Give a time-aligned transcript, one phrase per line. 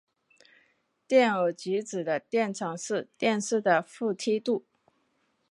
[1.05, 4.65] 电偶极子的电场是电势的负梯度。